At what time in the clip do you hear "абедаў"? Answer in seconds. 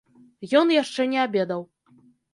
1.27-1.61